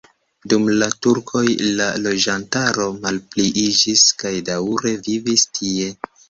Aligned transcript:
Dum 0.51 0.63
la 0.83 0.85
turkoj 1.05 1.43
la 1.79 1.89
loĝantaro 2.05 2.87
malpliiĝis 3.03 4.07
kaj 4.25 4.33
daŭre 4.49 4.95
vivis 5.11 5.47
tie. 5.61 5.93